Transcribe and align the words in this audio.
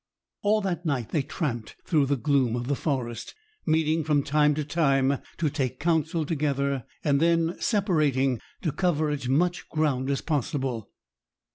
All 0.41 0.61
that 0.61 0.83
night 0.83 1.09
they 1.09 1.21
tramped 1.21 1.75
through 1.85 2.07
the 2.07 2.15
gloom 2.15 2.55
of 2.55 2.65
the 2.65 2.75
forest, 2.75 3.35
meeting 3.67 4.03
from 4.03 4.23
time 4.23 4.55
to 4.55 4.65
time 4.65 5.19
to 5.37 5.47
take 5.47 5.79
counsel 5.79 6.25
together, 6.25 6.85
and 7.03 7.19
then 7.19 7.55
separating, 7.59 8.41
to 8.63 8.71
cover 8.71 9.11
as 9.11 9.27
much 9.29 9.69
ground 9.69 10.09
as 10.09 10.21
possible. 10.21 10.89